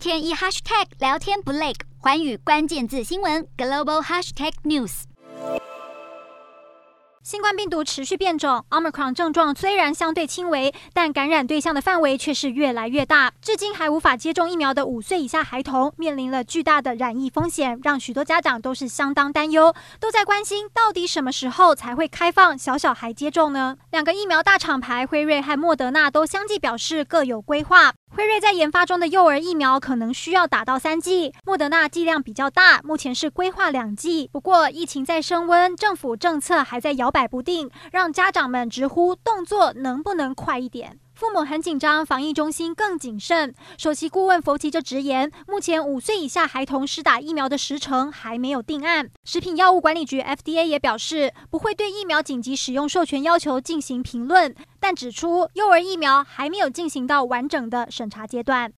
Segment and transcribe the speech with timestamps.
[0.00, 5.02] 天一 hashtag 聊天不累，寰宇关键字新闻 global hashtag news。
[7.22, 13.30] 新冠病毒持续变种，Omicron 症状虽然相对轻微，但感染对象的范围却是越来越大。
[13.42, 23.76] 至今还无法接种疫苗的五岁以下孩童，面临了巨大的染疫风险，让许多家长都是相当担忧，都在关心到底什么时候才会开放小小孩接种呢？
[23.90, 27.92] 两个疫苗大厂牌辉瑞和莫德纳都相继表示各有规划。
[28.12, 34.28] 辉瑞在研发中的幼儿疫苗可能需要打到三剂，莫德纳剂量比较大，目前是规划两剂。
[34.32, 40.98] 不过疫情在升温，政府政策还在摇摆不定，让家长们直呼动作能不能快一点？
[41.20, 43.54] 父母很紧张，防疫中心更谨慎。
[43.76, 49.10] 首席顾问佛奇就直言，目前五岁以下孩童施打疫苗的时程还没有定案。
[49.22, 58.66] 食品药物管理局 FDA 也表示，不会对疫苗紧急使用授权要求进行评论，但指出幼儿疫苗还没有进行到完整的审查阶段。